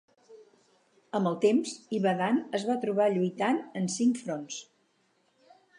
[1.19, 4.61] Amb el temps, Ibadan es va trobar lluitant en cinc fronts.